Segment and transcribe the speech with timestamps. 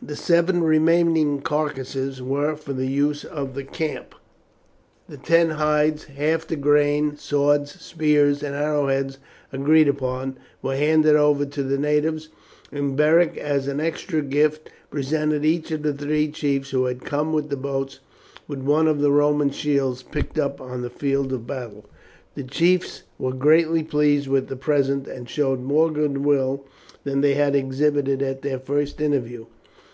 [0.00, 4.14] The seven remaining carcasses were for the use of the camp,
[5.08, 9.18] the ten hides, half the grain, swords, spears, and arrowheads
[9.52, 12.28] agreed upon, were handed over to the natives,
[12.70, 17.32] and Beric, as an extra gift, presented each of the three chiefs who had come
[17.32, 17.98] with the boats
[18.46, 21.84] with one of the Roman shields, picked up on the field of battle.
[22.36, 26.64] The chiefs were greatly pleased with the present, and showed more goodwill
[27.02, 29.46] than they had exhibited at their first interview.